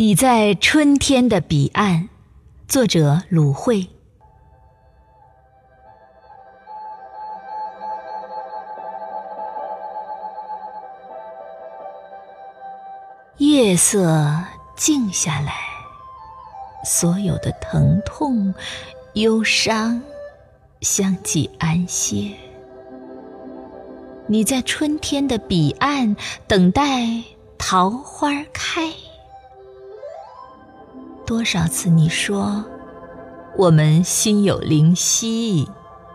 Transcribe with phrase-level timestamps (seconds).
[0.00, 2.08] 你在春天的彼岸，
[2.68, 3.84] 作者鲁慧。
[13.38, 14.38] 夜色
[14.76, 15.52] 静下来，
[16.84, 18.54] 所有的疼痛、
[19.14, 20.00] 忧伤
[20.80, 22.36] 相继安歇。
[24.28, 26.14] 你在春天的彼岸，
[26.46, 27.24] 等待
[27.58, 28.92] 桃花开。
[31.28, 32.64] 多少次你说，
[33.54, 35.68] 我们心有灵犀，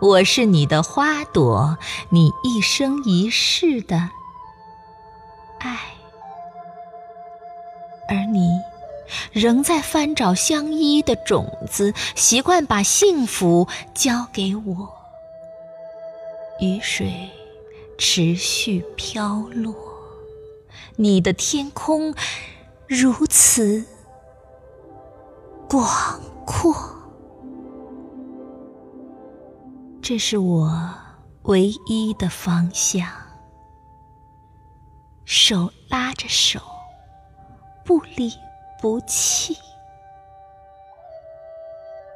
[0.00, 1.76] 我是你的花朵，
[2.08, 4.08] 你一生一世的
[5.58, 5.76] 爱，
[8.08, 8.48] 而你
[9.30, 14.88] 仍在翻找相依的种子，习惯把幸福交给我。
[16.60, 17.28] 雨水
[17.98, 19.74] 持续飘落，
[20.96, 22.14] 你的天空
[22.86, 23.84] 如此。
[25.74, 26.72] 广阔，
[30.00, 30.70] 这是我
[31.46, 33.08] 唯一的方向。
[35.24, 36.60] 手拉着手，
[37.84, 38.32] 不离
[38.80, 39.58] 不弃。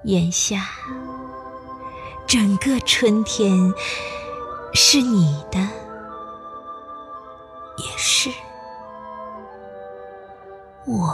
[0.04, 0.68] 眼下，
[2.28, 3.74] 整个春天
[4.72, 5.58] 是你的，
[7.76, 8.30] 也是
[10.86, 11.12] 我。